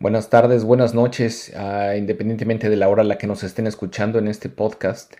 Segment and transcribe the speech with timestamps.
[0.00, 4.20] Buenas tardes, buenas noches, uh, independientemente de la hora a la que nos estén escuchando
[4.20, 5.12] en este podcast.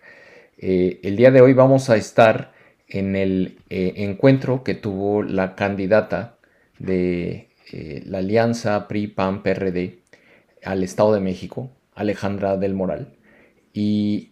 [0.56, 2.52] Eh, el día de hoy vamos a estar
[2.86, 6.36] en el eh, encuentro que tuvo la candidata
[6.78, 9.98] de eh, la alianza PRI-PAN-PRD
[10.62, 13.16] al Estado de México, Alejandra del Moral,
[13.72, 14.30] y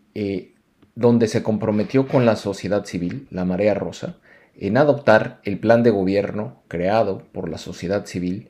[0.94, 4.18] donde se comprometió con la sociedad civil, la Marea Rosa,
[4.54, 8.48] en adoptar el plan de gobierno creado por la sociedad civil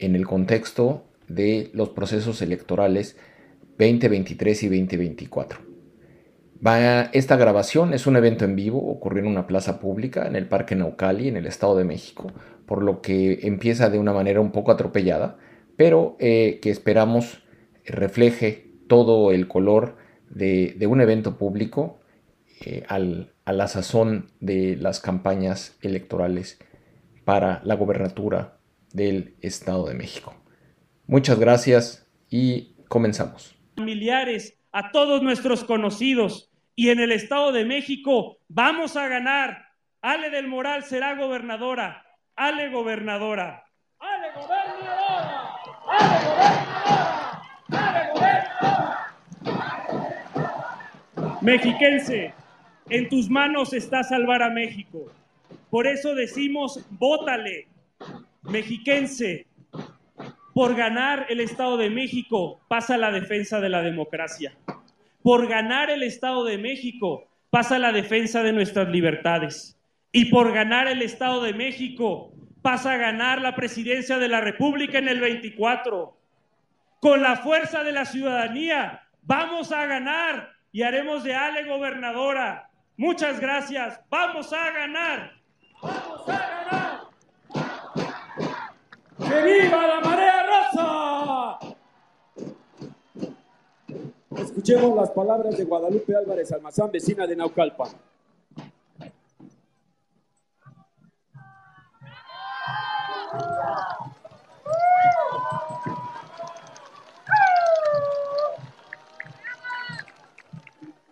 [0.00, 3.16] en el contexto de los procesos electorales
[3.78, 5.60] 2023 y 2024.
[7.12, 10.74] esta grabación es un evento en vivo, ocurrió en una plaza pública en el Parque
[10.74, 12.32] Naucali, en el Estado de México,
[12.66, 15.36] por lo que empieza de una manera un poco atropellada,
[15.76, 17.42] pero eh, que esperamos
[17.84, 19.96] refleje todo el color
[20.30, 22.00] de, un evento público
[22.64, 26.58] eh, a la sazón de las campañas electorales
[27.24, 28.58] para la gobernatura
[28.92, 30.34] del Estado de México.
[31.06, 33.56] Muchas gracias y comenzamos.
[33.76, 39.66] Familiares, a todos nuestros conocidos y en el Estado de México vamos a ganar.
[40.02, 42.04] Ale del Moral será gobernadora.
[42.34, 43.64] Ale gobernadora.
[43.98, 45.54] Ale gobernadora.
[45.88, 47.42] Ale gobernadora.
[47.70, 48.46] Ale gobernadora.
[51.40, 52.34] Mexiquense,
[52.90, 55.12] en tus manos está salvar a México.
[55.70, 57.68] Por eso decimos, vótale.
[58.42, 59.45] Mexiquense,
[60.56, 64.56] por ganar el Estado de México pasa la defensa de la democracia.
[65.22, 69.78] Por ganar el Estado de México pasa la defensa de nuestras libertades.
[70.12, 74.96] Y por ganar el Estado de México pasa a ganar la presidencia de la República
[74.96, 76.16] en el 24.
[77.00, 82.70] Con la fuerza de la ciudadanía vamos a ganar y haremos de Ale gobernadora.
[82.96, 84.00] Muchas gracias.
[84.08, 85.32] Vamos a ganar.
[85.82, 87.00] Vamos a ganar.
[89.18, 90.25] ¡Que viva la marea!
[94.36, 97.88] Escuchemos las palabras de Guadalupe Álvarez Almazán, vecina de Naucalpan.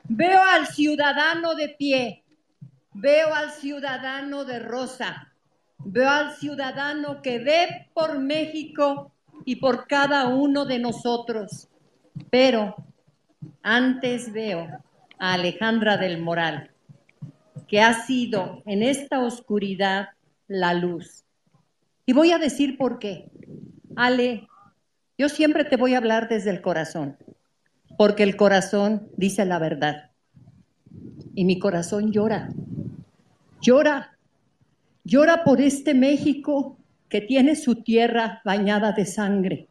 [0.04, 2.24] Veo al ciudadano de pie,
[2.92, 5.32] veo al ciudadano de rosa,
[5.78, 9.13] veo al ciudadano que ve por México
[9.44, 11.68] y por cada uno de nosotros.
[12.30, 12.74] Pero
[13.62, 14.68] antes veo
[15.18, 16.70] a Alejandra del Moral,
[17.66, 20.08] que ha sido en esta oscuridad
[20.46, 21.24] la luz.
[22.06, 23.30] Y voy a decir por qué.
[23.96, 24.46] Ale,
[25.16, 27.16] yo siempre te voy a hablar desde el corazón,
[27.96, 30.10] porque el corazón dice la verdad.
[31.34, 32.50] Y mi corazón llora,
[33.60, 34.16] llora,
[35.04, 36.78] llora por este México
[37.14, 39.68] que tiene su tierra bañada de sangre.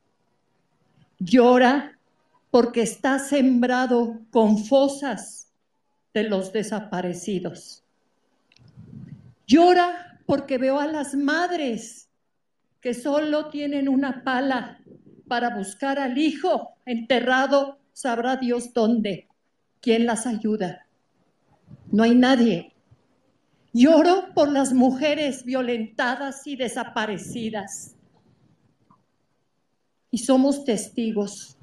[1.20, 2.00] Llora
[2.50, 5.52] porque está sembrado con fosas
[6.14, 7.84] de los desaparecidos.
[9.46, 12.08] Llora porque veo a las madres
[12.80, 14.80] que solo tienen una pala
[15.28, 19.28] para buscar al hijo enterrado, sabrá Dios dónde.
[19.82, 20.88] ¿Quién las ayuda?
[21.92, 22.73] No hay nadie.
[23.76, 27.96] Lloro por las mujeres violentadas y desaparecidas.
[30.12, 31.58] Y somos testigos.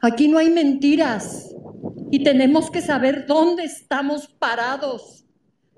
[0.00, 1.54] Aquí no hay mentiras
[2.10, 5.26] y tenemos que saber dónde estamos parados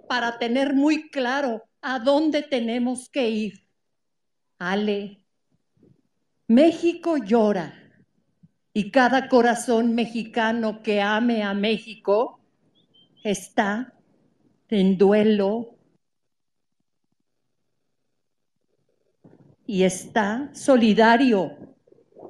[0.09, 3.67] para tener muy claro a dónde tenemos que ir.
[4.59, 5.21] Ale,
[6.47, 7.75] México llora
[8.73, 12.41] y cada corazón mexicano que ame a México
[13.25, 13.96] está
[14.69, 15.77] en duelo
[19.67, 21.57] y está solidario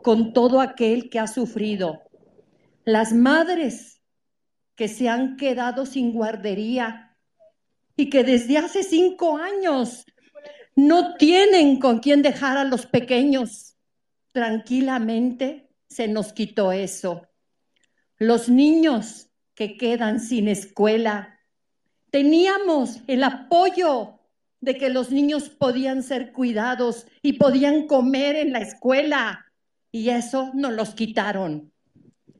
[0.02, 2.02] con todo aquel que ha sufrido.
[2.84, 4.00] Las madres
[4.74, 7.16] que se han quedado sin guardería
[7.97, 10.04] y que desde hace cinco años
[10.74, 13.76] no tienen con quién dejar a los pequeños.
[14.32, 17.27] Tranquilamente se nos quitó eso.
[18.18, 21.35] Los niños que quedan sin escuela
[22.10, 24.18] teníamos el apoyo
[24.60, 29.47] de que los niños podían ser cuidados y podían comer en la escuela.
[29.92, 31.72] Y eso nos los quitaron.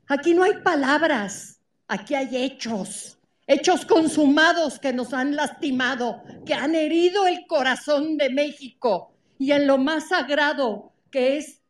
[0.07, 6.75] Aquí no hay palabras, aquí hay hechos, hechos consumados que nos han lastimado, que han
[6.75, 11.61] herido el corazón de México y en lo más sagrado que es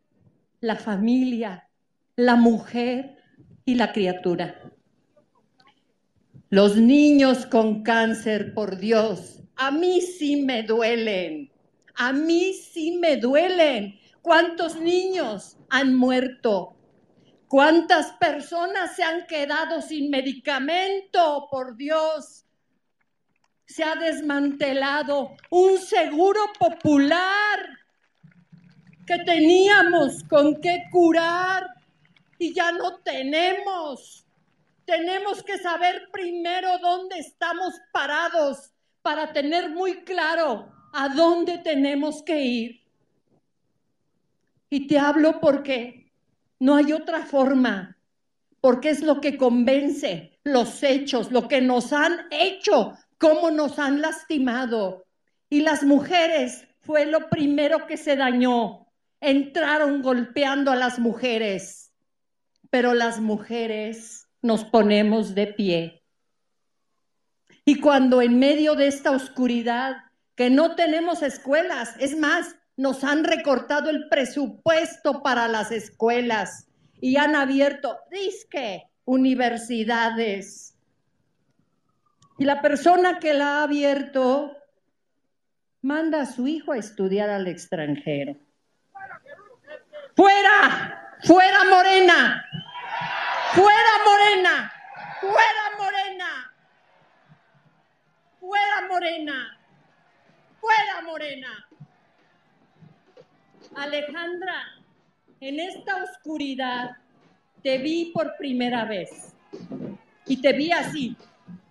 [0.59, 1.69] la familia,
[2.15, 3.17] la mujer
[3.65, 4.61] y la criatura.
[6.49, 11.51] Los niños con cáncer, por Dios, a mí sí me duelen,
[11.95, 13.99] a mí sí me duelen.
[14.21, 16.77] ¿Cuántos niños han muerto?
[17.49, 21.49] ¿Cuántas personas se han quedado sin medicamento?
[21.51, 22.45] Por Dios,
[23.65, 27.59] se ha desmantelado un seguro popular
[29.05, 31.67] que teníamos con qué curar
[32.39, 34.26] y ya no tenemos.
[34.88, 42.39] Tenemos que saber primero dónde estamos parados para tener muy claro a dónde tenemos que
[42.39, 42.81] ir.
[44.69, 46.13] Y te hablo porque
[46.60, 47.98] no hay otra forma,
[48.62, 54.01] porque es lo que convence los hechos, lo que nos han hecho, cómo nos han
[54.01, 55.06] lastimado.
[55.50, 58.88] Y las mujeres fue lo primero que se dañó.
[59.19, 61.92] Entraron golpeando a las mujeres,
[62.69, 66.04] pero las mujeres nos ponemos de pie.
[67.66, 69.98] Y cuando en medio de esta oscuridad,
[70.36, 76.68] que no tenemos escuelas, es más, nos han recortado el presupuesto para las escuelas
[77.01, 80.75] y han abierto, disque, universidades.
[82.38, 84.56] Y la persona que la ha abierto
[85.81, 88.36] manda a su hijo a estudiar al extranjero.
[90.16, 91.18] ¡Fuera!
[91.24, 92.45] ¡Fuera Morena!
[93.57, 94.71] ¡Fuera Morena!
[95.19, 96.54] ¡Fuera Morena!
[98.39, 99.59] ¡Fuera Morena!
[100.62, 101.68] ¡Fuera Morena!
[103.75, 104.63] Alejandra,
[105.39, 106.98] en esta oscuridad
[107.63, 109.33] te vi por primera vez
[110.27, 111.18] y te vi así,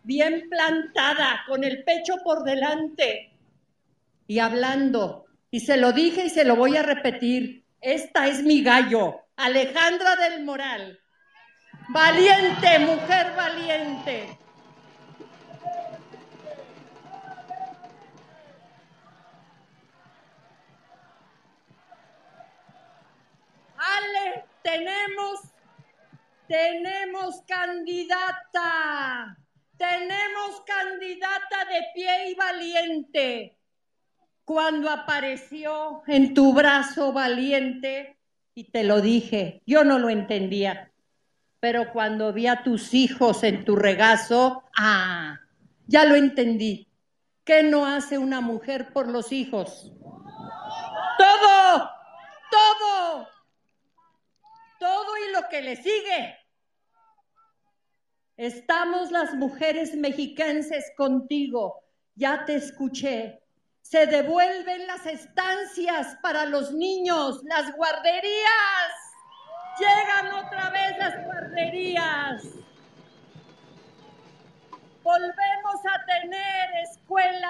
[0.03, 3.31] bien plantada, con el pecho por delante
[4.27, 5.27] y hablando.
[5.53, 7.63] Y se lo dije y se lo voy a repetir.
[7.81, 11.01] Esta es mi gallo, Alejandra del Moral.
[11.89, 14.39] Valiente, mujer valiente.
[23.79, 25.41] Ale, tenemos,
[26.49, 29.37] tenemos candidata,
[29.77, 33.59] tenemos candidata de pie y valiente.
[34.45, 38.17] Cuando apareció en tu brazo valiente,
[38.55, 40.91] y te lo dije, yo no lo entendía,
[41.61, 45.39] pero cuando vi a tus hijos en tu regazo, ah,
[45.87, 46.89] ya lo entendí.
[47.45, 49.93] ¿Qué no hace una mujer por los hijos?
[51.19, 51.91] Todo,
[52.51, 53.29] todo,
[54.79, 56.37] todo y lo que le sigue.
[58.37, 61.85] Estamos las mujeres mexicanses contigo.
[62.17, 63.41] Ya te escuché.
[63.81, 69.06] Se devuelven las estancias para los niños, las guarderías.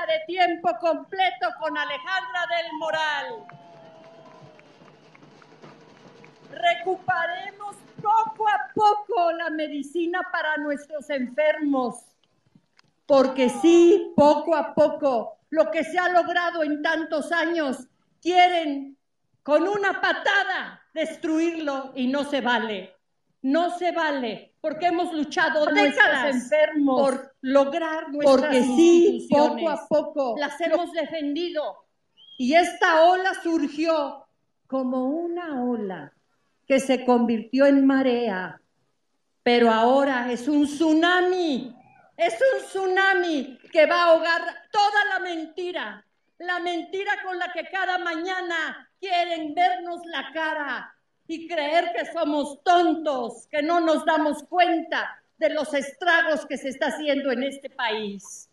[0.07, 3.47] De tiempo completo con Alejandra del Moral.
[6.51, 12.05] Recuperemos poco a poco la medicina para nuestros enfermos,
[13.07, 17.89] porque sí, poco a poco, lo que se ha logrado en tantos años,
[18.21, 18.97] quieren
[19.43, 22.96] con una patada destruirlo y no se vale.
[23.47, 29.87] No se vale, porque hemos luchado décadas enfermos por lograr nuestras porque sí, poco a
[29.87, 30.35] poco.
[30.37, 31.63] Las hemos defendido.
[32.39, 34.27] Y esta ola surgió
[34.67, 36.13] como una ola
[36.67, 38.61] que se convirtió en marea,
[39.45, 41.73] pero ahora es un tsunami,
[42.17, 46.05] es un tsunami que va a ahogar toda la mentira,
[46.39, 50.96] la mentira con la que cada mañana quieren vernos la cara
[51.29, 56.71] y creer que somos tontos, que no nos damos cuenta de los estragos que se
[56.71, 58.49] está haciendo en este país.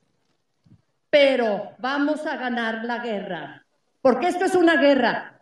[1.10, 3.66] Pero vamos a ganar la guerra,
[4.02, 5.34] porque esto es una guerra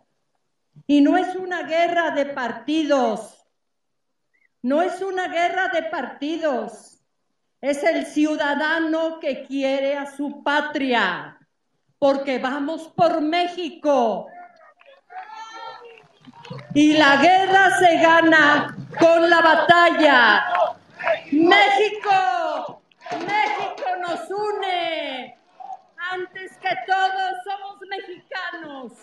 [0.87, 3.45] y no es una guerra de partidos,
[4.61, 7.01] no es una guerra de partidos,
[7.61, 11.37] es el ciudadano que quiere a su patria,
[11.99, 14.27] porque vamos por México.
[16.73, 20.45] Y la guerra se gana con la batalla.
[21.31, 25.37] México, México nos une.
[26.11, 28.93] Antes que todos somos mexicanos.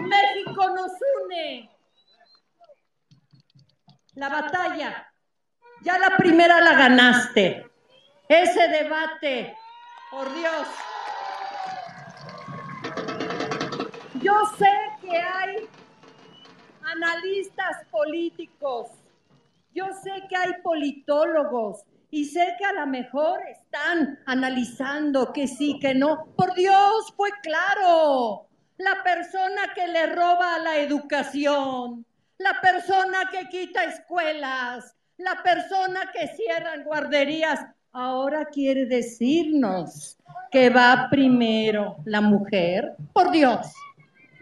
[0.00, 1.70] México nos une.
[4.14, 5.12] La batalla,
[5.82, 7.66] ya la primera la ganaste.
[8.28, 9.56] Ese debate,
[10.10, 10.68] por Dios.
[14.20, 14.70] Yo sé
[15.00, 15.68] que hay
[16.92, 18.88] analistas políticos,
[19.74, 25.78] yo sé que hay politólogos y sé que a lo mejor están analizando que sí,
[25.80, 26.26] que no.
[26.36, 28.46] Por Dios, fue claro.
[28.78, 32.06] la persona que le roba la educación,
[32.38, 37.60] la persona que quita escuelas, la persona que cierra guarderías,
[37.92, 40.16] ahora quiere decirnos
[40.50, 42.94] que va primero la mujer.
[43.12, 43.72] Por Dios,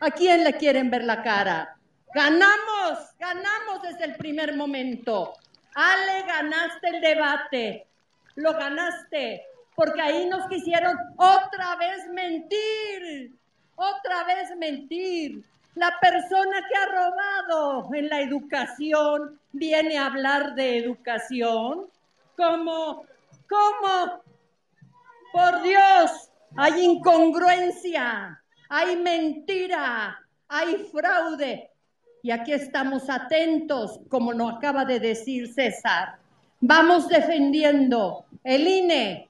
[0.01, 1.76] ¿a quién le quieren ver la cara?
[2.17, 5.35] Ganamos, ganamos desde el primer momento.
[5.75, 7.87] Ale, ganaste el debate,
[8.37, 9.45] lo ganaste,
[9.75, 13.37] porque ahí nos quisieron otra vez mentir,
[13.75, 15.45] otra vez mentir.
[15.75, 21.85] La persona que ha robado en la educación viene a hablar de educación.
[22.35, 23.05] ¿Cómo?
[23.47, 24.23] ¿Cómo?
[25.35, 30.19] Por Dios, hay incongruencia, hay mentira,
[30.49, 31.73] hay fraude.
[32.27, 36.17] Y aquí estamos atentos, como nos acaba de decir César.
[36.59, 39.29] Vamos defendiendo el INE,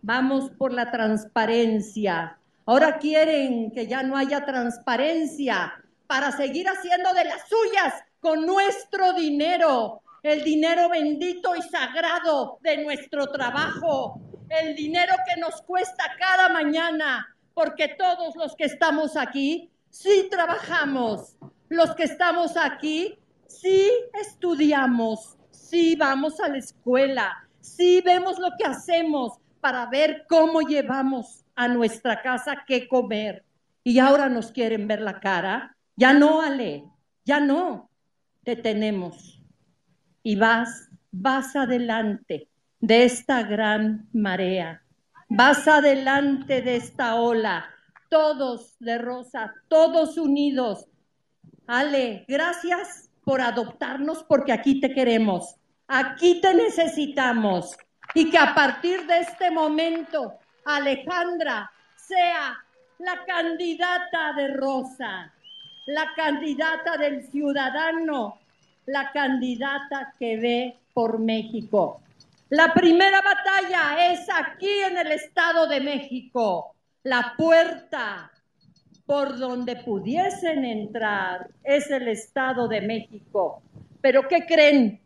[0.00, 2.38] vamos por la transparencia.
[2.64, 5.74] Ahora quieren que ya no haya transparencia
[6.06, 12.84] para seguir haciendo de las suyas con nuestro dinero, el dinero bendito y sagrado de
[12.84, 19.68] nuestro trabajo, el dinero que nos cuesta cada mañana, porque todos los que estamos aquí
[19.90, 21.36] sí trabajamos,
[21.68, 28.64] los que estamos aquí sí estudiamos, sí vamos a la escuela, sí vemos lo que
[28.64, 33.44] hacemos para ver cómo llevamos a nuestra casa qué comer.
[33.82, 35.76] Y ahora nos quieren ver la cara.
[35.96, 36.84] Ya no, Ale,
[37.24, 37.90] ya no.
[38.44, 39.42] Te tenemos.
[40.22, 42.48] Y vas, vas adelante
[42.80, 44.82] de esta gran marea.
[45.28, 47.68] Vas adelante de esta ola.
[48.08, 50.86] Todos de rosa, todos unidos.
[51.66, 55.56] Ale, gracias por adoptarnos porque aquí te queremos.
[55.88, 57.76] Aquí te necesitamos.
[58.14, 62.56] Y que a partir de este momento, Alejandra sea
[62.98, 65.32] la candidata de Rosa
[65.86, 68.40] la candidata del ciudadano,
[68.86, 72.02] la candidata que ve por México.
[72.50, 76.74] La primera batalla es aquí en el Estado de México.
[77.04, 78.30] La puerta
[79.06, 83.62] por donde pudiesen entrar es el Estado de México.
[84.00, 85.00] Pero ¿qué creen?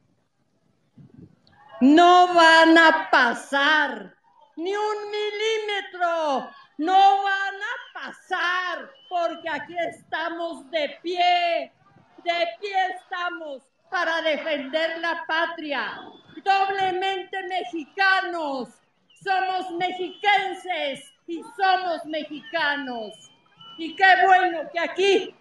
[1.81, 4.15] No van a pasar
[4.57, 11.73] ni un milímetro, no van a pasar porque aquí estamos de pie,
[12.25, 16.01] de pie estamos para defender la patria,
[16.45, 18.69] doblemente mexicanos,
[19.23, 23.30] somos mexiquenses y somos mexicanos.
[23.81, 25.35] Y qué bueno que aquí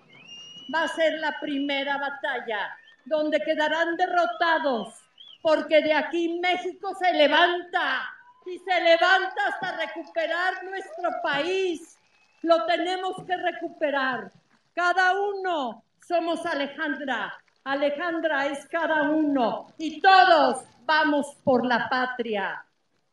[0.74, 4.96] va a ser la primera batalla, donde quedarán derrotados,
[5.42, 8.10] porque de aquí México se levanta
[8.46, 12.00] y se levanta hasta recuperar nuestro país
[12.44, 14.32] lo tenemos que recuperar.
[14.74, 17.38] Cada uno somos Alejandra.
[17.66, 22.64] Alejandra es cada uno y todos vamos por la patria.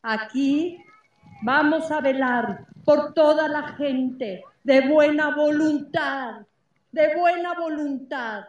[0.02, 0.80] Aquí
[1.42, 6.46] vamos a velar por toda la gente de buena voluntad,
[6.92, 8.44] de buena voluntad.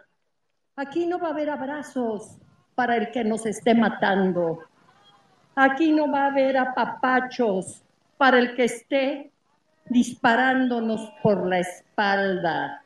[0.75, 2.37] Aquí no va a haber abrazos
[2.75, 4.59] para el que nos esté matando.
[5.55, 7.81] Aquí no va a haber apapachos
[8.17, 9.31] para el que esté
[9.89, 12.83] disparándonos por la espalda.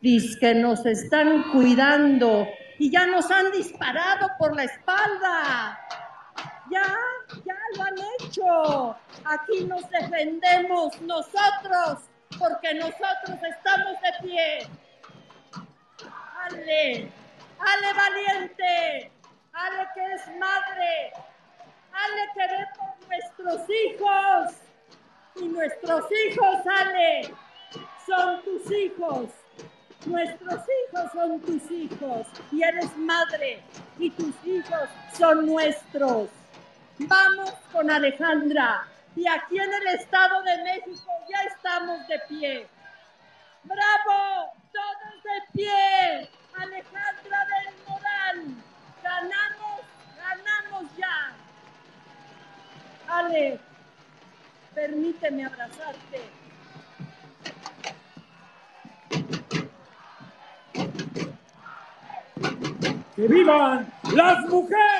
[0.00, 2.48] Dice que nos están cuidando
[2.80, 5.78] y ya nos han disparado por la espalda.
[6.70, 6.96] Ya,
[7.44, 8.96] ya lo han hecho.
[9.24, 12.00] Aquí nos defendemos nosotros
[12.38, 14.68] porque nosotros estamos de pie.
[16.44, 17.10] Ale,
[17.58, 19.10] Ale valiente,
[19.52, 21.12] Ale que es madre,
[21.92, 22.66] Ale que ve
[23.08, 24.54] nuestros hijos
[25.36, 27.34] y nuestros hijos, Ale,
[28.06, 29.30] son tus hijos.
[30.06, 33.62] Nuestros hijos son tus hijos y eres madre
[33.98, 36.28] y tus hijos son nuestros.
[37.00, 42.66] Vamos con Alejandra y aquí en el Estado de México ya estamos de pie.
[43.62, 44.52] ¡Bravo!
[44.72, 46.30] ¡Todos de pie!
[46.56, 48.44] Alejandra del Moral.
[49.02, 49.80] Ganamos,
[50.16, 51.32] ganamos ya.
[53.08, 53.60] Ale,
[54.74, 56.20] permíteme abrazarte.
[63.14, 64.97] ¡Que vivan las mujeres!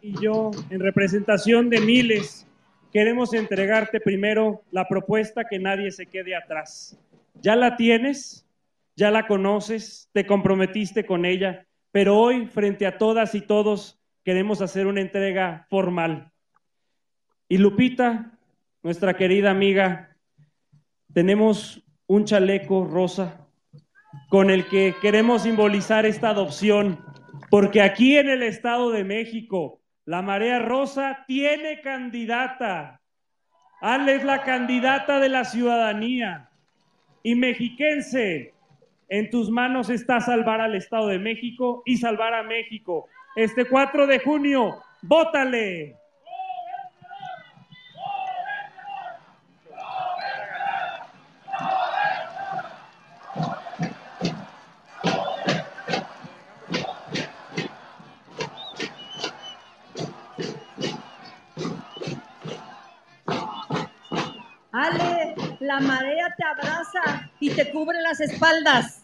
[0.00, 2.46] Y yo, en representación de miles,
[2.92, 6.98] queremos entregarte primero la propuesta que nadie se quede atrás.
[7.40, 8.46] ¿Ya la tienes?
[8.96, 14.62] ya la conoces, te comprometiste con ella, pero hoy frente a todas y todos queremos
[14.62, 16.32] hacer una entrega formal.
[17.48, 18.38] Y Lupita,
[18.82, 20.16] nuestra querida amiga,
[21.12, 23.46] tenemos un chaleco rosa
[24.30, 26.98] con el que queremos simbolizar esta adopción,
[27.50, 33.00] porque aquí en el Estado de México, la Marea Rosa tiene candidata.
[33.80, 36.48] Ale es la candidata de la ciudadanía
[37.22, 38.54] y mexiquense.
[39.08, 43.08] En tus manos está salvar al Estado de México y salvar a México.
[43.34, 45.96] Este 4 de junio, ¡vótale!
[65.80, 69.02] La marea te abraza y te cubre las espaldas.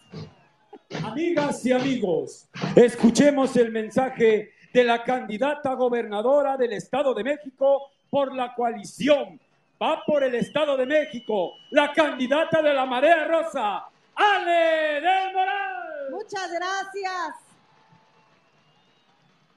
[1.05, 8.35] Amigas y amigos, escuchemos el mensaje de la candidata gobernadora del Estado de México por
[8.35, 9.39] la coalición.
[9.83, 16.11] Va por el Estado de México, la candidata de la Marea Rosa, Ale del Moral.
[16.11, 17.35] Muchas gracias.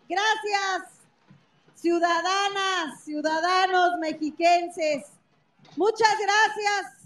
[0.10, 1.00] Gracias,
[1.76, 5.06] ciudadanas, ciudadanos mexiquenses.
[5.78, 7.05] Muchas gracias,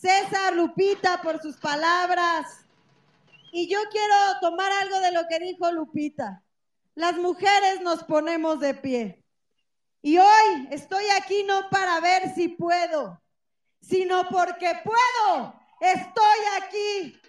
[0.00, 2.64] César Lupita, por sus palabras.
[3.52, 6.42] Y yo quiero tomar algo de lo que dijo Lupita.
[6.94, 9.22] Las mujeres nos ponemos de pie.
[10.00, 13.20] Y hoy estoy aquí no para ver si puedo,
[13.82, 15.54] sino porque puedo.
[15.80, 17.20] Estoy aquí.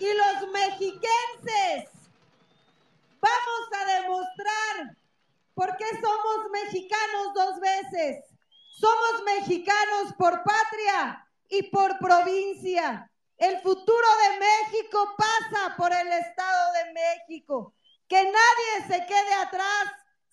[0.00, 1.90] Y los mexiquenses
[3.20, 4.96] vamos a demostrar
[5.54, 8.24] por qué somos mexicanos dos veces.
[8.72, 13.10] Somos mexicanos por patria y por provincia.
[13.36, 17.74] El futuro de México pasa por el Estado de México.
[18.08, 19.84] Que nadie se quede atrás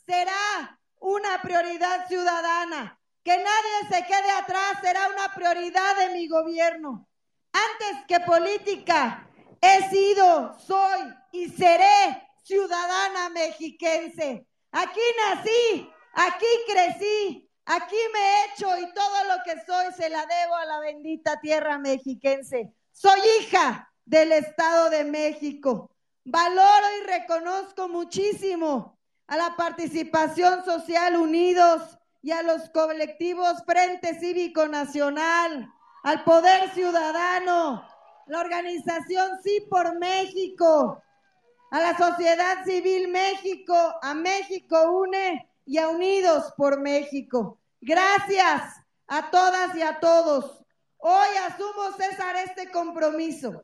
[0.06, 3.00] será una prioridad ciudadana.
[3.24, 7.08] Que nadie se quede atrás será una prioridad de mi gobierno.
[7.52, 9.28] Antes que política,
[9.62, 14.46] he sido, soy y seré ciudadana mexiquense.
[14.72, 20.24] Aquí nací, aquí crecí, Aquí me he hecho y todo lo que soy se la
[20.26, 22.72] debo a la bendita tierra mexiquense.
[22.92, 25.90] Soy hija del Estado de México.
[26.26, 34.68] Valoro y reconozco muchísimo a la participación social unidos y a los colectivos Frente Cívico
[34.68, 35.68] Nacional,
[36.04, 37.84] al Poder Ciudadano,
[38.28, 41.02] la organización Sí por México,
[41.72, 47.60] a la sociedad civil México, a México UNE y a Unidos por México.
[47.82, 48.76] Gracias
[49.08, 50.64] a todas y a todos.
[50.98, 53.64] Hoy asumo, César, este compromiso.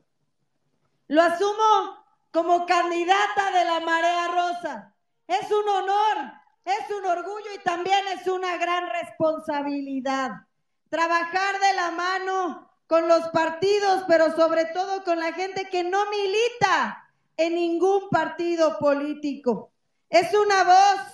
[1.08, 4.94] Lo asumo como candidata de la Marea Rosa.
[5.26, 6.32] Es un honor,
[6.64, 10.32] es un orgullo y también es una gran responsabilidad.
[10.88, 15.98] Trabajar de la mano con los partidos, pero sobre todo con la gente que no
[16.10, 19.72] milita en ningún partido político.
[20.10, 21.11] Es una voz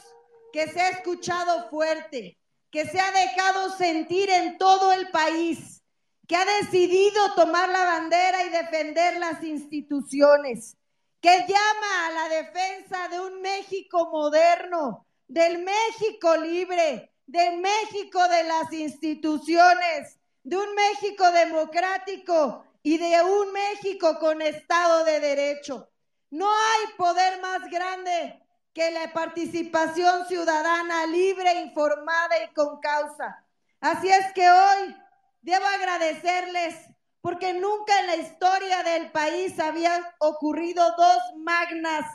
[0.52, 2.38] que se ha escuchado fuerte,
[2.70, 5.82] que se ha dejado sentir en todo el país,
[6.26, 10.76] que ha decidido tomar la bandera y defender las instituciones,
[11.20, 18.44] que llama a la defensa de un México moderno, del México libre, del México de
[18.44, 25.90] las instituciones, de un México democrático y de un México con Estado de Derecho.
[26.30, 28.40] No hay poder más grande
[28.78, 33.44] que la participación ciudadana libre, informada y con causa.
[33.80, 34.96] Así es que hoy
[35.42, 36.76] debo agradecerles
[37.20, 42.06] porque nunca en la historia del país habían ocurrido dos magnas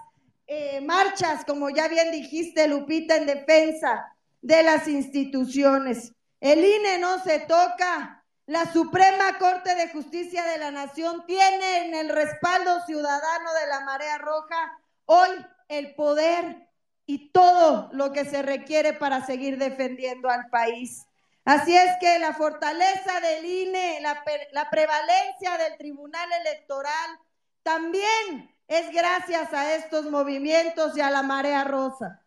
[0.48, 6.14] eh, marchas, como ya bien dijiste, Lupita, en defensa de las instituciones.
[6.40, 8.24] El INE no se toca.
[8.46, 13.82] La Suprema Corte de Justicia de la Nación tiene en el respaldo ciudadano de la
[13.82, 16.68] Marea Roja hoy el poder
[17.06, 21.06] y todo lo que se requiere para seguir defendiendo al país.
[21.46, 27.20] Así es que la fortaleza del INE, la, prevalencia del Tribunal Electoral,
[27.64, 32.22] también es gracias a estos movimientos y a la marea rosa.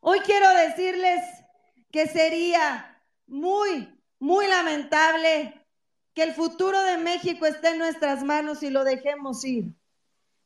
[0.00, 1.22] Hoy quiero decirles
[1.90, 5.66] que sería muy, muy lamentable
[6.14, 9.72] que el futuro de México esté en nuestras manos y lo dejemos ir.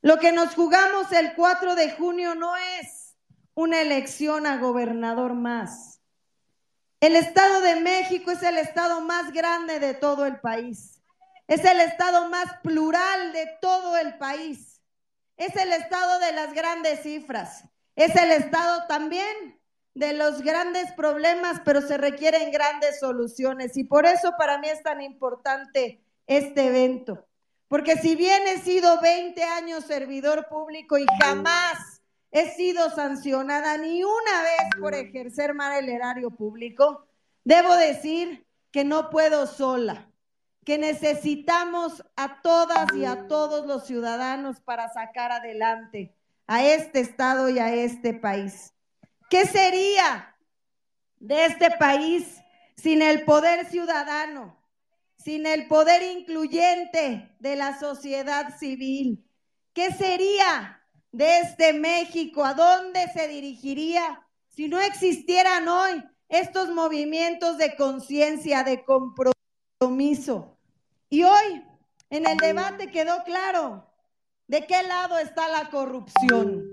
[0.04, 3.16] Lo que nos jugamos el 4 de junio no es
[3.54, 6.02] una elección a gobernador más.
[7.00, 11.02] El Estado de México es el estado más grande de todo el país.
[11.48, 14.82] Es el estado más plural de todo el país.
[15.38, 17.64] Es el estado de las grandes cifras.
[17.96, 19.58] Es el estado también
[19.94, 23.74] de los grandes problemas, pero se requieren grandes soluciones.
[23.78, 27.26] Y por eso para mí es tan importante este evento.
[27.74, 34.04] Porque si bien he sido 20 años servidor público y jamás he sido sancionada ni
[34.04, 37.08] una vez por ejercer mal el erario público,
[37.42, 40.08] debo decir que no puedo sola,
[40.64, 46.14] que necesitamos a todas y a todos los ciudadanos para sacar adelante
[46.46, 48.72] a este Estado y a este país.
[49.28, 50.36] ¿Qué sería
[51.16, 52.40] de este país
[52.76, 54.63] sin el poder ciudadano,
[55.24, 59.24] sin el poder incluyente de la sociedad civil?
[59.72, 60.82] ¿Qué sería
[61.12, 62.44] de este México?
[62.44, 70.58] ¿A dónde se dirigiría si no existieran hoy estos movimientos de conciencia, de compromiso?
[71.08, 71.64] Y hoy
[72.10, 73.90] en el debate quedó claro
[74.46, 76.68] de qué lado está la corrupción.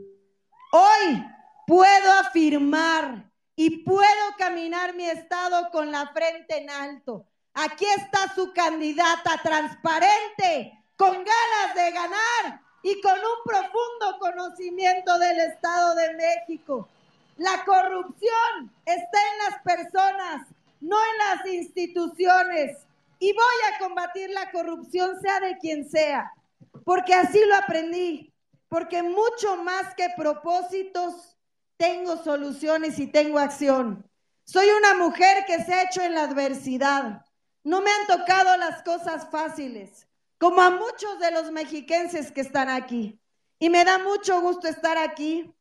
[0.73, 1.23] Hoy
[1.65, 7.30] puedo afirmar y puedo caminar mi estado con la frente en alto.
[7.53, 15.39] Aquí está su candidata transparente, con ganas de ganar y con un profundo conocimiento del
[15.39, 16.87] Estado de México.
[17.37, 20.47] La corrupción está en las personas,
[20.79, 22.77] no en las instituciones.
[23.19, 26.31] Y voy a combatir la corrupción, sea de quien sea,
[26.83, 28.33] porque así lo aprendí,
[28.67, 31.37] porque mucho más que propósitos,
[31.77, 34.07] tengo soluciones y tengo acción.
[34.43, 37.25] Soy una mujer que se ha hecho en la adversidad.
[37.63, 42.69] No me han tocado las cosas fáciles, como a muchos de los mexiquenses que están
[42.69, 43.19] aquí.
[43.59, 45.53] Y me da mucho gusto estar aquí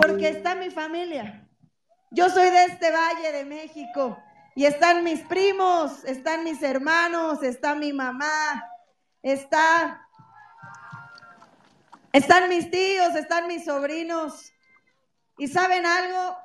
[0.00, 1.48] porque está mi familia.
[2.10, 4.18] Yo soy de este valle de México
[4.56, 8.64] y están mis primos, están mis hermanos, está mi mamá,
[9.22, 10.06] está
[12.12, 14.50] están mis tíos, están mis sobrinos.
[15.36, 16.38] Y saben algo,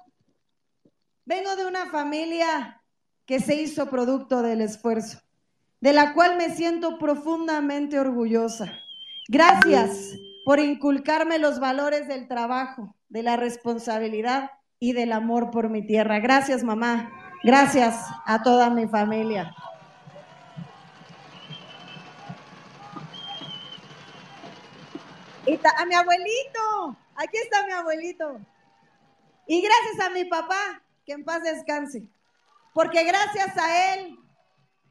[1.24, 2.81] vengo de una familia
[3.32, 5.22] que se hizo producto del esfuerzo,
[5.80, 8.74] de la cual me siento profundamente orgullosa.
[9.30, 15.82] Gracias por inculcarme los valores del trabajo, de la responsabilidad y del amor por mi
[15.88, 16.20] tierra.
[16.20, 17.10] Gracias, mamá.
[17.42, 19.56] Gracias a toda mi familia.
[25.78, 28.42] A mi abuelito, aquí está mi abuelito.
[29.48, 32.10] Y gracias a mi papá, que en paz descanse,
[32.74, 34.18] porque gracias a él,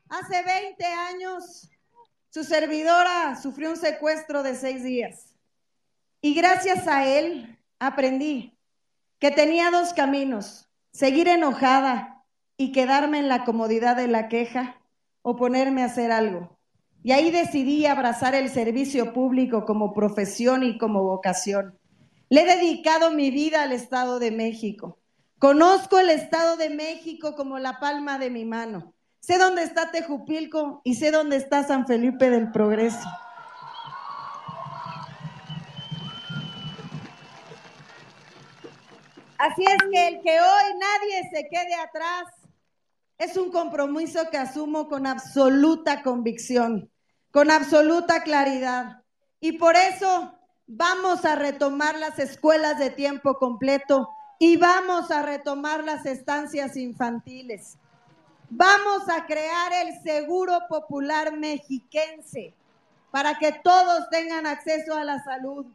[0.09, 1.71] hace 20 años,
[2.31, 5.35] su servidora sufrió un secuestro de seis días.
[6.21, 8.57] Y gracias a él aprendí
[9.19, 12.25] que tenía dos caminos, seguir enojada
[12.57, 14.81] y quedarme en la comodidad de la queja
[15.23, 16.59] o ponerme a hacer algo.
[17.03, 21.79] Y ahí decidí abrazar el servicio público como profesión y como vocación.
[22.29, 25.00] Le he dedicado mi vida al Estado de México.
[25.41, 28.93] Conozco el Estado de México como la palma de mi mano.
[29.21, 33.09] Sé dónde está Tejupilco y sé dónde está San Felipe del Progreso.
[39.39, 42.25] Así es que el que hoy nadie se quede atrás
[43.17, 46.91] es un compromiso que asumo con absoluta convicción,
[47.31, 49.03] con absoluta claridad.
[49.41, 50.35] Y por eso
[50.73, 54.09] Vamos a retomar las escuelas de tiempo completo
[54.43, 57.77] y vamos a retomar las estancias infantiles.
[58.49, 62.55] Vamos a crear el Seguro Popular Mexiquense
[63.11, 65.67] para que todos tengan acceso a la salud.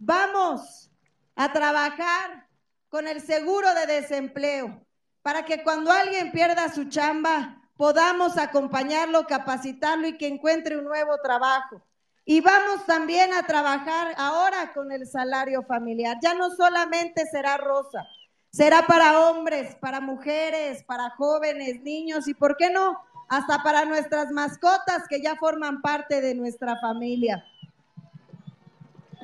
[0.00, 0.90] Vamos
[1.36, 2.48] a trabajar
[2.88, 4.84] con el seguro de desempleo
[5.22, 11.16] para que cuando alguien pierda su chamba podamos acompañarlo, capacitarlo y que encuentre un nuevo
[11.22, 11.80] trabajo.
[12.28, 16.18] Y vamos también a trabajar ahora con el salario familiar.
[16.20, 18.04] Ya no solamente será rosa,
[18.50, 22.98] será para hombres, para mujeres, para jóvenes, niños y, ¿por qué no?
[23.28, 27.44] Hasta para nuestras mascotas que ya forman parte de nuestra familia.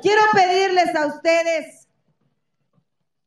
[0.00, 1.88] Quiero pedirles a ustedes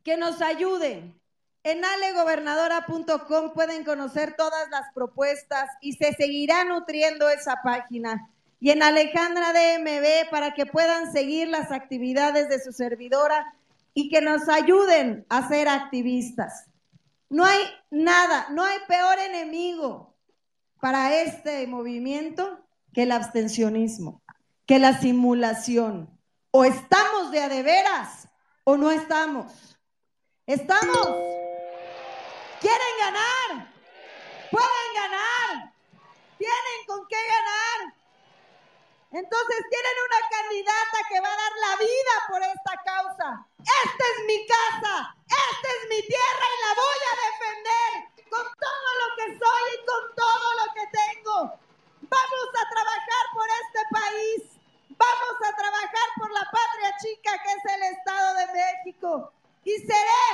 [0.03, 1.19] que nos ayuden.
[1.63, 8.29] En alegobernadora.com pueden conocer todas las propuestas y se seguirá nutriendo esa página
[8.65, 13.53] y en Alejandra DMB para que puedan seguir las actividades de su servidora
[13.93, 16.65] y que nos ayuden a ser activistas.
[17.29, 20.15] No hay nada, no hay peor enemigo
[20.81, 24.23] para este movimiento que el abstencionismo,
[24.65, 26.19] que la simulación.
[26.49, 28.27] O estamos de a de veras
[28.63, 29.77] o no estamos.
[30.47, 31.05] ¿Estamos?
[32.61, 33.71] ¿Quieren ganar?
[34.49, 35.71] ¿Pueden ganar?
[36.39, 37.94] ¿Tienen con qué ganar?
[39.15, 43.47] Entonces tienen una candidata que va a dar la vida por esta causa.
[43.63, 47.91] Esta es mi casa, esta es mi tierra y la voy a defender
[48.27, 51.35] con todo lo que soy y con todo lo que tengo.
[52.11, 54.39] Vamos a trabajar por este país.
[54.99, 59.31] Vamos a trabajar por la patria chica que es el Estado de México.
[59.63, 60.27] Y seré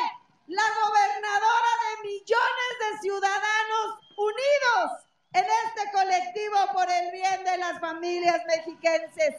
[0.48, 7.80] la gobernadora de millones de ciudadanos unidos en este colectivo por el bien de las
[7.80, 9.36] familias mexiquenses.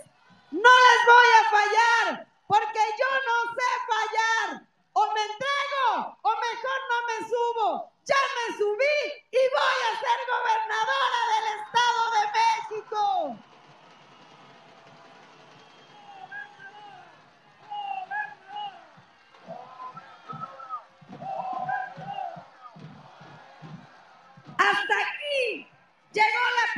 [0.50, 4.68] No les voy a fallar, porque yo no sé fallar.
[4.94, 7.92] O me entrego, o mejor no me subo.
[8.04, 8.98] Ya me subí
[9.30, 13.36] y voy a ser gobernadora del Estado de México.
[24.58, 25.11] Hasta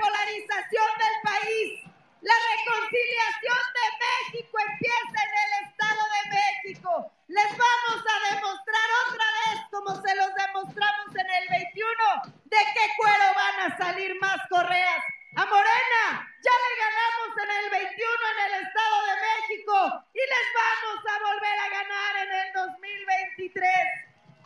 [0.05, 1.81] Polarización del país.
[2.21, 7.13] La reconciliación de México empieza en el Estado de México.
[7.29, 12.85] Les vamos a demostrar otra vez, como se los demostramos en el 21, de qué
[12.99, 15.01] cuero van a salir más correas.
[15.37, 16.05] A Morena,
[16.45, 21.17] ya le ganamos en el 21 en el Estado de México y les vamos a
[21.33, 23.73] volver a ganar en el 2023.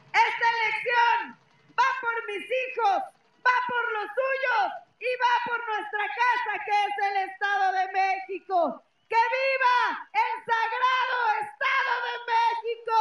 [0.07, 1.35] Esta elección
[1.75, 3.03] va por mis hijos,
[3.43, 8.83] va por los suyos y va por nuestra casa que es el Estado de México.
[9.09, 12.99] ¡Que viva el sagrado Estado de México!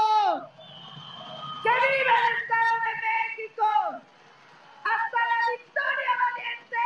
[1.64, 3.68] ¡Que viva el Estado de México!
[4.86, 6.86] ¡Hasta la victoria valiente!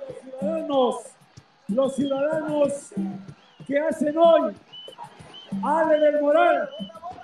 [0.00, 0.94] los ciudadanos,
[1.84, 2.94] los ciudadanos
[3.66, 4.54] que hacen hoy
[5.62, 6.66] Ale del Moral,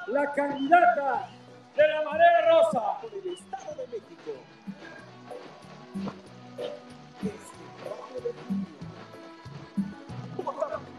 [0.08, 1.30] la candidata
[1.74, 4.32] de la Marea Rosa por el Estado de México.
[10.36, 10.90] Vamos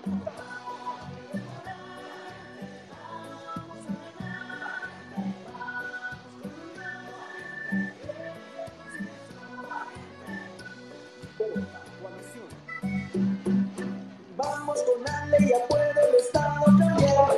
[15.41, 17.37] y apoyo el Estado cambiar.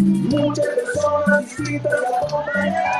[0.00, 2.97] Muchas personas distintas la acompañarán.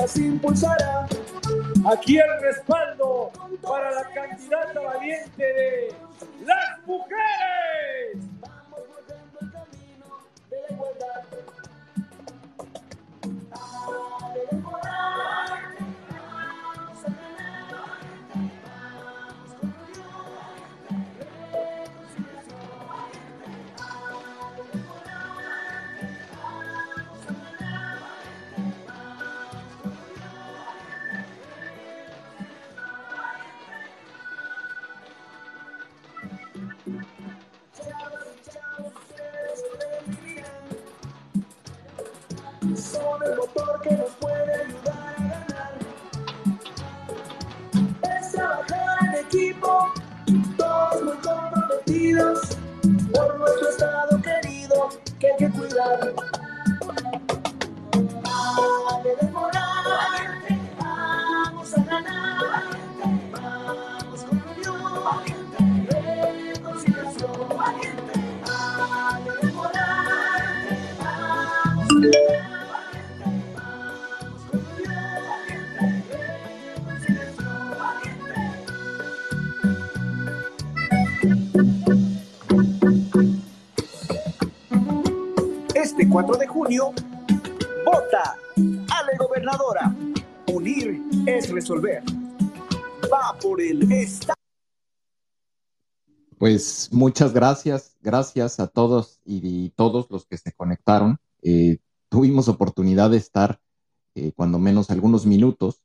[0.00, 1.06] Las impulsará.
[1.92, 3.30] Aquí el respaldo
[3.62, 5.94] para la candidata valiente de
[6.44, 8.29] las mujeres.
[86.10, 86.92] 24 de junio,
[87.84, 89.94] vota Ale Gobernadora.
[90.52, 92.02] Unir es resolver.
[93.04, 94.34] Va por el Estado.
[96.36, 101.18] Pues muchas gracias, gracias a todos y, todos los que se conectaron.
[101.42, 103.60] Eh, tuvimos oportunidad de estar,
[104.16, 105.80] eh, cuando menos algunos minutos,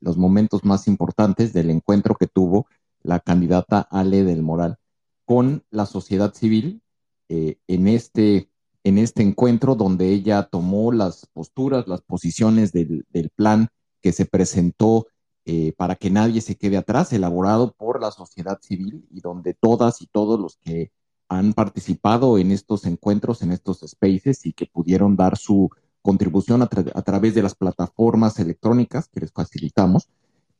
[0.00, 2.66] los momentos más importantes del encuentro que tuvo
[3.02, 4.76] la candidata Ale del Moral
[5.24, 6.82] con la sociedad civil
[7.30, 8.50] eh, en, este,
[8.88, 13.04] en este encuentro donde ella tomó las posturas, las posiciones del,
[13.36, 13.68] plan
[14.00, 15.08] que se presentó
[15.44, 20.00] eh, para que nadie se quede atrás, elaborado por la sociedad civil y donde todas
[20.00, 20.90] y todos los que
[21.28, 25.68] han participado en estos encuentros, en estos spaces y que pudieron dar su
[26.00, 30.08] contribución a, través de las plataformas electrónicas que les facilitamos,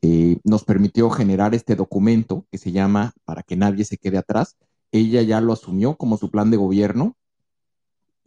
[0.02, 4.58] eh, nos permitió generar este documento que se llama Para que nadie se quede atrás.
[4.92, 7.16] Ella ya lo asumió como su plan de gobierno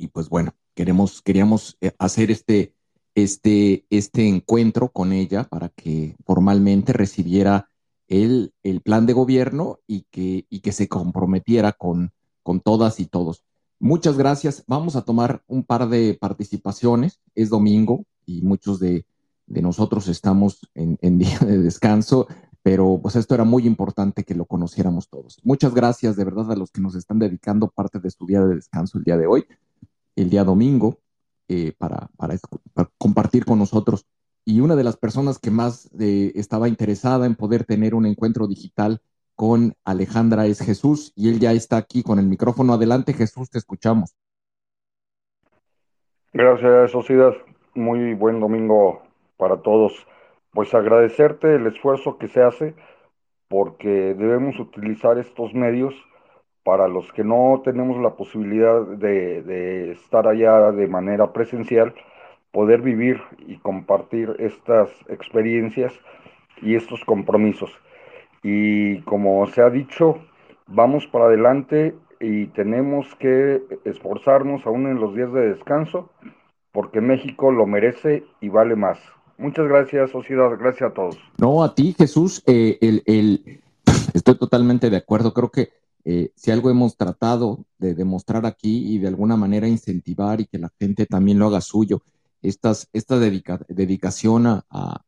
[0.02, 2.74] y pues bueno, queremos, queríamos eh, hacer este,
[3.14, 7.70] este, este encuentro con ella para que formalmente recibiera
[8.08, 12.12] el, el plan de gobierno y que, y que se comprometiera con,
[12.42, 13.44] con todas y todos.
[13.80, 14.64] Muchas gracias.
[14.68, 17.22] Vamos a tomar un par de participaciones.
[17.36, 19.06] Es domingo y muchos de,
[19.46, 22.28] de nosotros estamos en, en, día de descanso,
[22.64, 25.40] pero pues esto era muy importante que lo conociéramos todos.
[25.44, 28.56] Muchas gracias de verdad a los que nos están dedicando parte de su día de
[28.56, 29.46] descanso el día de hoy,
[30.15, 31.02] el día domingo.
[31.54, 32.38] Eh, para, para,
[32.97, 34.08] compartir con nosotros.
[34.45, 38.47] Y una de las personas que más eh, estaba interesada en poder tener un encuentro
[38.47, 39.02] digital
[39.36, 42.71] con Alejandra es Jesús y él ya está aquí con el micrófono.
[42.71, 44.15] Adelante Jesús, te escuchamos.
[46.32, 47.34] Gracias, Sociedad.
[47.76, 49.02] Muy buen domingo
[49.36, 50.08] para todos.
[50.52, 52.76] Pues agradecerte el esfuerzo que se hace
[53.50, 55.93] porque debemos utilizar estos medios
[56.63, 61.93] para los que no tenemos la posibilidad de, estar allá de manera presencial,
[62.52, 65.93] poder vivir y compartir estas experiencias
[66.62, 67.71] y estos compromisos.
[68.43, 70.19] Y como se ha dicho,
[70.67, 76.10] vamos para adelante y tenemos que esforzarnos aún en los días de descanso
[76.71, 79.00] porque México lo merece y vale más.
[79.38, 80.52] Muchas gracias, sociedad.
[80.58, 81.17] Gracias a todos.
[81.38, 82.43] No, a ti, Jesús.
[82.45, 83.62] Eh, el,
[84.13, 85.34] estoy totalmente de acuerdo.
[85.34, 85.69] Creo que
[86.04, 90.58] eh, si algo hemos tratado de demostrar aquí y de alguna manera incentivar y que
[90.58, 92.02] la gente también lo haga suyo,
[92.42, 95.06] estas, esta dedicación a,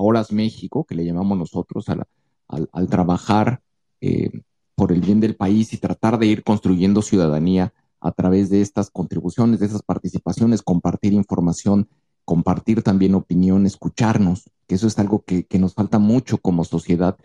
[0.00, 3.62] Horas México, que le llamamos nosotros, al, trabajar
[4.00, 4.30] eh,
[4.76, 8.90] por el bien del país y tratar de ir construyendo ciudadanía a través de estas
[8.90, 11.88] contribuciones, de esas participaciones, compartir información,
[12.24, 17.16] compartir también opinión, escucharnos, que eso es algo que nos falta mucho como sociedad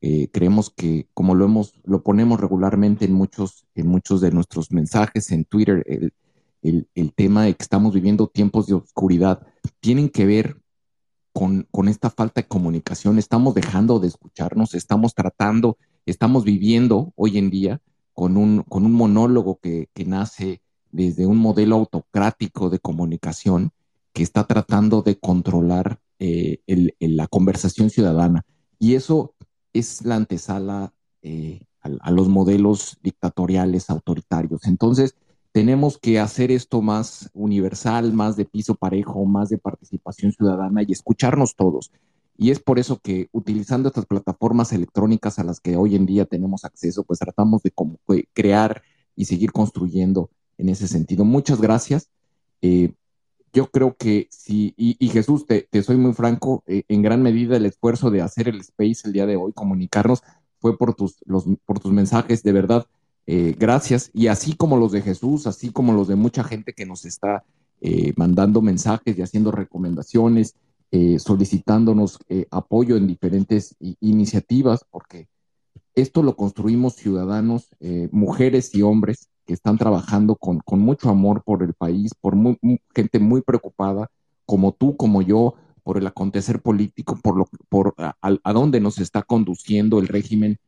[0.00, 4.70] eh, creemos que, como lo hemos, lo ponemos regularmente en muchos, en muchos de nuestros
[4.70, 6.12] mensajes en Twitter, el,
[6.94, 9.46] el, tema de que estamos viviendo tiempos de oscuridad,
[9.80, 10.60] tienen que ver
[11.32, 13.18] con, con, esta falta de comunicación.
[13.18, 17.80] Estamos dejando de escucharnos, estamos tratando, estamos viviendo hoy en día
[18.12, 23.72] con un, con un monólogo que, que nace desde un modelo autocrático de comunicación
[24.12, 26.60] que está tratando de controlar eh,
[26.98, 28.44] la conversación ciudadana.
[28.78, 29.34] Y eso
[29.78, 34.66] es la antesala eh, a, los modelos dictatoriales autoritarios.
[34.66, 35.14] Entonces,
[35.52, 40.92] tenemos que hacer esto más universal, más de piso parejo, más de participación ciudadana y
[40.92, 41.90] escucharnos todos.
[42.36, 46.24] Y es por eso que utilizando estas plataformas electrónicas a las que hoy en día
[46.24, 47.72] tenemos acceso, pues tratamos de
[48.32, 48.82] crear
[49.16, 51.24] y seguir construyendo en ese sentido.
[51.24, 52.08] Muchas gracias.
[52.60, 52.92] Eh,
[53.52, 57.66] yo creo que sí, y, Jesús, te, soy muy franco, eh, en gran medida el
[57.66, 60.22] esfuerzo de hacer el space el día de hoy, comunicarnos,
[60.58, 62.86] fue por tus, los, por tus mensajes, de verdad,
[63.26, 64.10] eh, gracias.
[64.12, 67.44] Y así como los de Jesús, así como los de mucha gente que nos está
[67.80, 70.54] eh, mandando mensajes y haciendo recomendaciones,
[71.18, 72.18] solicitándonos
[72.50, 75.28] apoyo en diferentes iniciativas, porque
[75.94, 77.68] esto lo construimos ciudadanos,
[78.10, 82.34] mujeres y hombres, que están trabajando con, mucho amor por el país, por
[82.94, 84.10] gente muy preocupada,
[84.44, 89.22] como tú, como yo, por el acontecer político, por, lo, por a, dónde nos está
[89.22, 90.58] conduciendo el régimen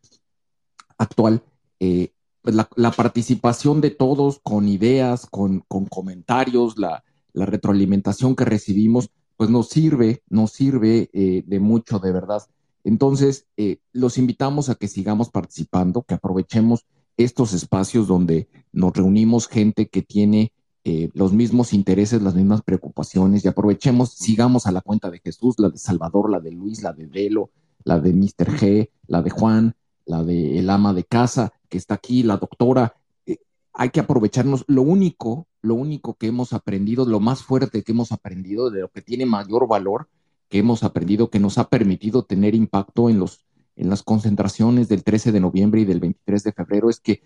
[0.96, 1.42] actual.
[1.78, 5.60] Eh, pues la, participación de todos con ideas, con,
[5.90, 7.04] comentarios, la,
[7.34, 12.42] retroalimentación que recibimos, pues nos sirve, nos sirve eh, de mucho, de verdad.
[12.82, 16.86] Entonces, eh, los invitamos a que sigamos participando, que aprovechemos
[17.24, 20.52] estos espacios donde nos reunimos gente que tiene
[20.84, 25.56] eh, los mismos intereses, las mismas preocupaciones y aprovechemos, sigamos a la cuenta de Jesús,
[25.58, 27.50] la de Salvador, la de Luis, la de Velo,
[27.84, 28.56] la de Mr.
[28.58, 29.74] G, la de Juan,
[30.06, 32.94] la de el ama de casa que está aquí, la doctora.
[33.26, 33.38] Eh,
[33.72, 34.64] hay que aprovecharnos.
[34.68, 38.88] Lo único lo único que hemos aprendido, lo más fuerte que hemos aprendido, de lo
[38.88, 40.08] que tiene mayor valor
[40.48, 43.44] que hemos aprendido, que nos ha permitido tener impacto en, los,
[43.80, 47.22] en las concentraciones del 13 de noviembre y del 23 de febrero, es que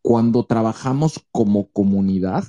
[0.00, 2.44] cuando trabajamos como comunidad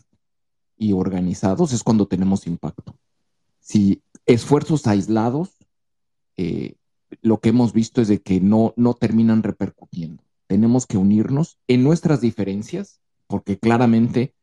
[0.77, 2.95] y organizados es cuando tenemos impacto.
[3.59, 5.49] Si esfuerzos aislados,
[6.37, 6.75] eh,
[7.21, 10.23] lo que hemos visto es de que no, no terminan repercutiendo.
[10.45, 14.35] Tenemos que unirnos en nuestras diferencias, porque claramente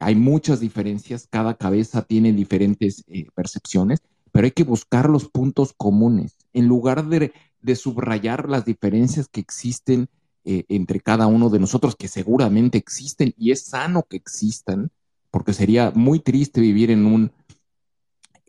[0.00, 4.00] hay muchas diferencias, cada cabeza tiene diferentes eh, percepciones,
[4.32, 6.36] pero hay que buscar los puntos comunes.
[6.52, 7.32] En lugar de,
[7.76, 10.08] subrayar las diferencias que existen
[10.44, 14.90] eh, entre cada uno de nosotros, que seguramente existen y es sano que existan,
[15.30, 17.32] porque sería muy triste vivir en un,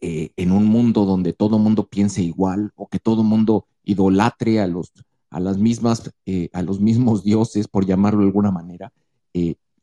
[0.02, 4.68] eh, en un mundo donde todo mundo piense igual o que todo mundo idolatre a
[4.68, 4.92] los,
[5.30, 6.12] a las mismas,
[6.54, 8.92] a los mismos dioses, por llamarlo de alguna manera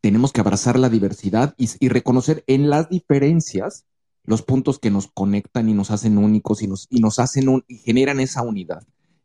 [0.02, 3.86] tenemos que abrazar la diversidad y, reconocer en las diferencias
[4.24, 7.76] los puntos que nos conectan y nos hacen únicos y nos, y nos hacen y
[7.76, 8.82] generan esa unidad.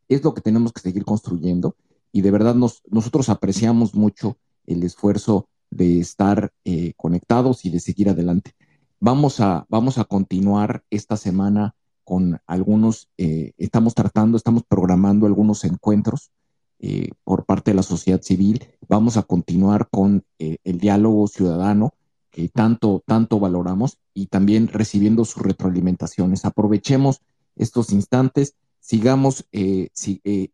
[0.07, 1.75] Es lo que tenemos que seguir construyendo
[2.11, 7.79] y de verdad nos, nosotros apreciamos mucho el esfuerzo de estar eh, conectados y de
[7.79, 8.53] seguir adelante.
[8.99, 15.63] Vamos a, vamos a continuar esta semana con algunos, eh, estamos tratando, estamos programando algunos
[15.65, 16.31] encuentros
[16.79, 18.63] eh, por parte de la sociedad civil.
[18.87, 21.93] Vamos a continuar con el diálogo ciudadano
[22.31, 26.45] que tanto, tanto valoramos y también recibiendo sus retroalimentaciones.
[26.45, 27.21] Aprovechemos
[27.55, 28.55] estos instantes,
[28.87, 29.89] sigamos, eh,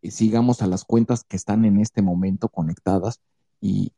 [0.02, 3.20] sigamos a las cuentas que están en este momento conectadas
[3.60, 3.92] y,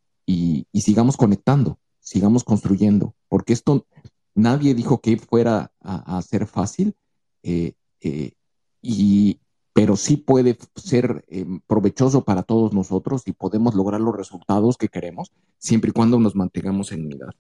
[0.75, 3.87] sigamos conectando, sigamos construyendo, porque esto
[4.35, 6.95] nadie dijo que fuera a, ser fácil.
[8.83, 9.41] y,
[9.73, 14.89] pero sí puede ser eh, provechoso para todos nosotros y podemos lograr los resultados que
[14.89, 17.35] queremos siempre y cuando nos mantengamos en unidad.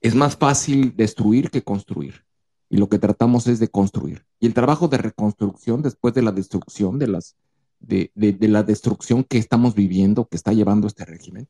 [0.00, 2.24] Es más fácil destruir que construir
[2.70, 4.24] y lo que tratamos es de construir.
[4.40, 7.36] Y el trabajo de reconstrucción después de la destrucción, de, las,
[7.80, 8.10] de,
[8.40, 11.48] la destrucción que estamos viviendo, que está llevando este régimen,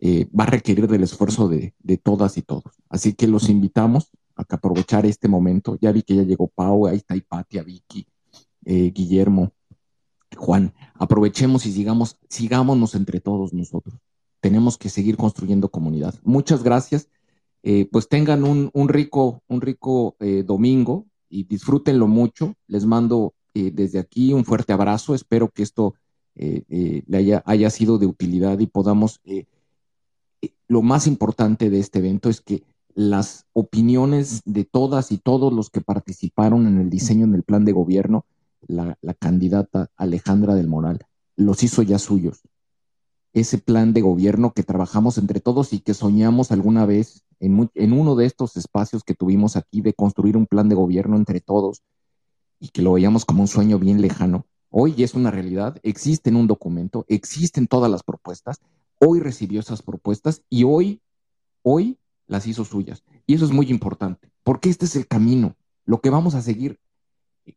[0.00, 2.72] eh, va a requerir del esfuerzo de, todas y todos.
[2.88, 5.78] Así que los invitamos a que aprovechar este momento.
[5.80, 8.06] Ya vi que ya llegó Pau, ahí está Hipatia, Vicky,
[8.64, 9.52] eh, Guillermo,
[10.36, 13.98] Juan, aprovechemos y sigamos, sigámonos entre todos nosotros.
[14.40, 16.14] Tenemos que seguir construyendo comunidad.
[16.22, 17.08] Muchas gracias.
[17.68, 22.54] Eh, pues tengan un, rico, un rico eh, domingo y disfrútenlo mucho.
[22.68, 25.14] Les mando desde aquí un fuerte abrazo.
[25.14, 25.94] Espero que esto
[26.34, 29.20] le haya, haya, sido de utilidad y podamos.
[30.68, 32.62] lo más importante de este evento es que
[32.94, 37.64] las opiniones de todas y todos los que participaron en el diseño en el plan
[37.64, 38.26] de gobierno
[38.68, 41.06] la, candidata Alejandra del Moral,
[41.36, 42.42] los hizo ya suyos.
[43.36, 48.14] Ese plan de gobierno que trabajamos entre todos y que soñamos alguna vez en, uno
[48.14, 51.82] de estos espacios que tuvimos aquí de construir un plan de gobierno entre todos
[52.58, 54.46] y que lo veíamos como un sueño bien lejano.
[54.70, 58.58] Hoy es una realidad, existe en un documento, existen todas las propuestas,
[59.00, 61.02] hoy recibió esas propuestas y hoy,
[61.60, 63.04] hoy las hizo suyas.
[63.26, 66.80] Y eso es muy importante, porque este es el camino, lo que vamos a seguir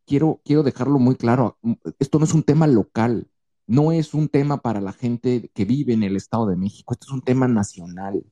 [0.05, 1.57] quiero, quiero dejarlo muy claro,
[1.99, 3.29] esto no es un tema local,
[3.69, 7.05] no es un tema para la gente que vive en el Estado de México, esto
[7.07, 8.25] es un tema nacional.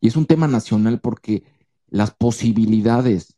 [0.00, 1.42] Y es un tema nacional porque
[1.88, 3.36] las posibilidades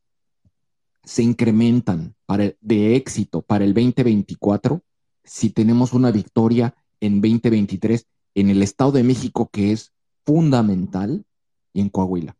[1.02, 4.82] se incrementan para de éxito para el 2024
[5.24, 9.94] si tenemos una victoria en 2023 en el Estado de México que es
[10.26, 11.24] fundamental
[11.72, 12.36] y en Coahuila.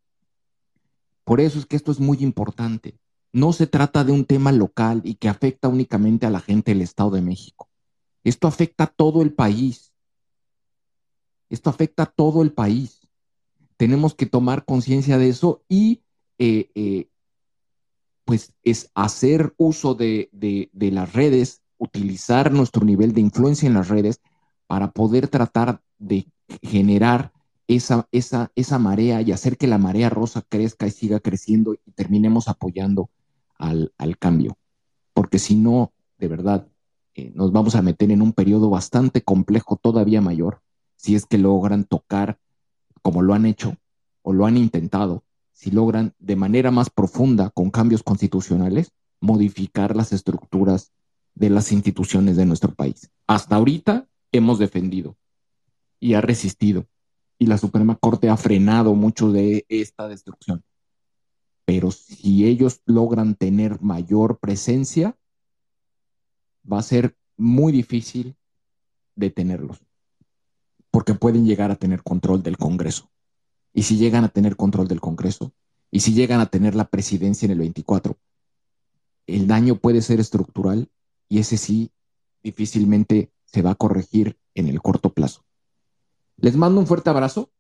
[1.25, 3.01] Por eso es que esto es muy importante
[3.33, 6.83] no se trata de un tema local y que afecta únicamente a la gente del
[6.83, 7.70] Estado de México.
[8.25, 9.93] Esto afecta a todo el país.
[11.49, 13.09] Esto afecta a todo el país.
[13.77, 16.03] Tenemos que tomar conciencia de eso y
[16.39, 17.09] eh, eh,
[18.25, 20.31] pues es hacer uso de,
[20.73, 24.21] las redes, utilizar nuestro nivel de influencia en las redes
[24.67, 26.29] para poder tratar de
[26.63, 27.33] generar
[27.67, 33.11] esa marea y hacer que la marea rosa crezca y siga creciendo y terminemos apoyando
[33.59, 34.57] al, cambio,
[35.13, 36.69] porque si no, de verdad,
[37.21, 40.63] eh, nos vamos a meter en un periodo bastante complejo, todavía mayor,
[40.97, 42.39] si es que logran tocar,
[43.03, 43.77] como lo han hecho
[44.23, 50.13] o lo han intentado, si logran de manera más profunda, con cambios constitucionales, modificar las
[50.13, 50.93] estructuras
[51.35, 53.11] de las instituciones de nuestro país.
[53.27, 55.17] Hasta ahorita hemos defendido
[55.99, 56.87] y ha resistido,
[57.39, 60.65] y la Suprema Corte ha frenado mucho de esta destrucción
[61.71, 65.17] pero si ellos logran tener mayor presencia,
[66.71, 68.37] va a ser muy difícil
[69.17, 69.79] detenerlos,
[70.91, 73.11] porque pueden llegar a tener control del Congreso.
[73.73, 75.53] y si llegan a tener control del Congreso,
[75.93, 78.17] y si llegan a tener la presidencia en el 24,
[79.27, 80.89] el daño puede ser estructural
[81.29, 81.91] y ese sí
[82.43, 85.45] difícilmente se va a corregir en el corto plazo.
[86.37, 87.51] Les mando un fuerte abrazo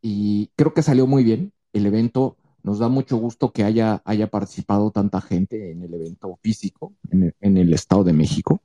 [0.00, 2.36] y creo que salió muy bien el evento.
[2.66, 7.56] Nos da mucho gusto que haya, haya participado tanta gente en el evento físico en
[7.56, 8.60] el, Estado de México.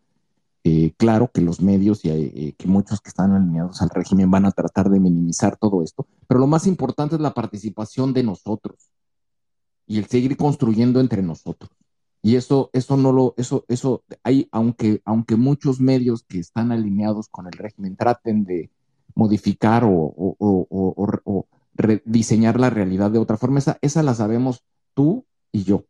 [0.63, 4.45] Eh, claro que los medios y eh, que muchos que están alineados al régimen van
[4.45, 8.89] a tratar de minimizar todo esto, pero lo más importante es la participación de nosotros
[9.85, 11.69] y el seguir construyendo entre nosotros.
[12.23, 17.27] Y eso, eso no lo, eso, eso, hay, aunque, aunque muchos medios que están alineados
[17.29, 18.71] con el régimen traten de
[19.13, 21.45] modificar o,
[22.05, 24.63] diseñar la realidad de otra forma, esa, esa la sabemos
[24.93, 25.85] tú y yo.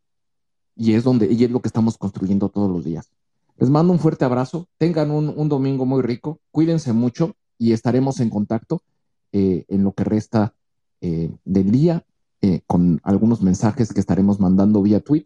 [0.74, 3.10] Y es donde, y es lo que estamos construyendo todos los días.
[3.58, 8.30] Les mando un fuerte abrazo, tengan un, domingo muy rico, cuídense mucho y estaremos en
[8.30, 8.82] contacto
[9.30, 10.54] eh, en lo que resta
[11.00, 12.04] eh, del día
[12.40, 15.24] eh, con algunos mensajes que estaremos mandando vía tweet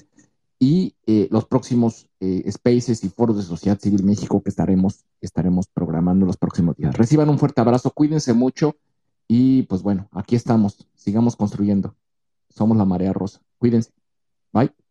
[0.59, 0.95] y
[1.31, 2.09] los próximos
[2.51, 6.97] spaces y foros de Sociedad Civil México que estaremos, estaremos programando los próximos días.
[6.97, 8.75] Reciban un fuerte abrazo, cuídense mucho
[9.29, 11.97] y pues bueno, aquí estamos, sigamos construyendo.
[12.51, 13.41] Somos la marea rosa.
[13.59, 13.93] Cuídense.
[14.53, 14.86] Bye.